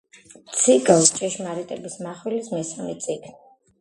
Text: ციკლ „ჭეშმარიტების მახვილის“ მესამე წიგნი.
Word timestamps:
ციკლ 0.61 1.03
„ჭეშმარიტების 1.19 1.99
მახვილის“ 2.07 2.53
მესამე 2.59 2.97
წიგნი. 3.05 3.37